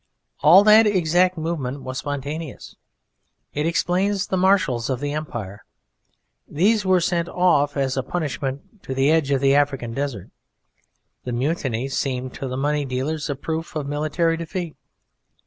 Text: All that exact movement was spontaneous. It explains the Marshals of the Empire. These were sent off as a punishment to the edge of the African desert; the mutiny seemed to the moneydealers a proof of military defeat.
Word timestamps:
All 0.39 0.63
that 0.63 0.87
exact 0.87 1.37
movement 1.37 1.83
was 1.83 1.99
spontaneous. 1.99 2.75
It 3.53 3.67
explains 3.67 4.25
the 4.25 4.35
Marshals 4.35 4.89
of 4.89 4.99
the 4.99 5.13
Empire. 5.13 5.63
These 6.47 6.83
were 6.83 6.99
sent 6.99 7.29
off 7.29 7.77
as 7.77 7.95
a 7.95 8.01
punishment 8.01 8.81
to 8.81 8.95
the 8.95 9.11
edge 9.11 9.29
of 9.29 9.41
the 9.41 9.53
African 9.53 9.93
desert; 9.93 10.31
the 11.23 11.31
mutiny 11.33 11.87
seemed 11.87 12.33
to 12.33 12.47
the 12.47 12.57
moneydealers 12.57 13.29
a 13.29 13.35
proof 13.35 13.75
of 13.75 13.85
military 13.85 14.37
defeat. 14.37 14.75